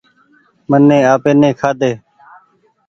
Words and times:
مني 0.69 0.97
آپي 1.13 1.31
ني 1.41 1.49
کآ 1.59 1.69
ۮي۔ 1.79 1.91